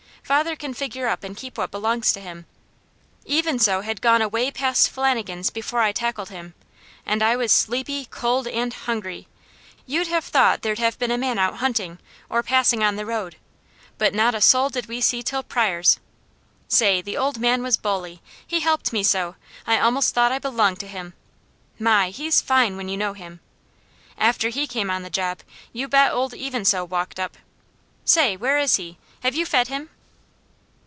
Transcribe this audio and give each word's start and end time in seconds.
Father 0.23 0.55
can 0.55 0.73
figure 0.73 1.07
up 1.09 1.25
and 1.25 1.35
keep 1.35 1.57
what 1.57 1.71
belongs 1.71 2.13
to 2.13 2.21
him. 2.21 2.45
Even 3.25 3.59
So 3.59 3.81
had 3.81 3.99
gone 3.99 4.21
away 4.21 4.49
past 4.49 4.89
Flannigans' 4.89 5.49
before 5.51 5.81
I 5.81 5.91
tackled 5.91 6.29
him, 6.29 6.53
and 7.05 7.21
I 7.21 7.35
was 7.35 7.51
sleepy, 7.51 8.05
cold, 8.09 8.47
and 8.47 8.73
hungry; 8.73 9.27
you'd 9.85 10.07
have 10.07 10.23
thought 10.23 10.61
there'd 10.61 10.79
have 10.79 10.97
been 10.97 11.11
a 11.11 11.17
man 11.17 11.37
out 11.37 11.57
hunting, 11.57 11.99
or 12.29 12.43
passing 12.43 12.81
on 12.81 12.95
the 12.95 13.05
road, 13.05 13.35
but 13.97 14.13
not 14.13 14.33
a 14.33 14.39
soul 14.39 14.69
did 14.69 14.85
we 14.85 15.01
see 15.01 15.21
'til 15.21 15.43
Pryors'! 15.43 15.99
Say, 16.69 17.01
the 17.01 17.17
old 17.17 17.37
man 17.37 17.61
was 17.61 17.75
bully! 17.75 18.21
He 18.47 18.61
helped 18.61 18.93
me 18.93 19.03
so, 19.03 19.35
I 19.67 19.79
almost 19.81 20.13
thought 20.13 20.31
I 20.31 20.39
belonged 20.39 20.79
to 20.79 20.87
him! 20.87 21.13
My! 21.77 22.09
he's 22.09 22.41
fine, 22.41 22.77
when 22.77 22.87
you 22.87 22.95
know 22.95 23.11
him! 23.13 23.41
After 24.17 24.47
he 24.47 24.65
came 24.65 24.89
on 24.89 25.03
the 25.03 25.09
job, 25.09 25.39
you 25.73 25.89
bet 25.89 26.13
old 26.13 26.33
Even 26.33 26.63
So 26.63 26.85
walked 26.85 27.19
up. 27.19 27.35
Say, 28.05 28.37
where 28.37 28.57
is 28.57 28.77
he? 28.77 28.97
Have 29.23 29.35
you 29.35 29.45
fed 29.45 29.67
him?" 29.67 29.89